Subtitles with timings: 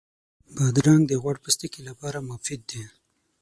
[0.55, 2.83] بادرنګ د غوړ پوستکي لپاره مفید دی.